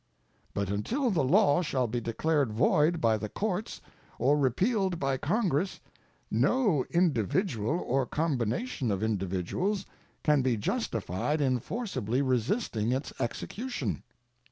But 0.55 0.71
until 0.71 1.11
the 1.11 1.23
law 1.23 1.61
shall 1.61 1.85
be 1.85 2.01
declared 2.01 2.51
void 2.51 2.99
by 2.99 3.17
the 3.17 3.29
courts 3.29 3.81
or 4.17 4.35
repealed 4.35 4.97
by 4.99 5.17
Congress 5.17 5.79
no 6.31 6.83
individual 6.89 7.79
or 7.85 8.07
combination 8.07 8.89
of 8.89 9.03
individuals 9.03 9.85
can 10.23 10.41
be 10.41 10.57
justified 10.57 11.39
in 11.39 11.59
forcibly 11.59 12.23
resisting 12.23 12.91
its 12.91 13.13
execution. 13.19 14.01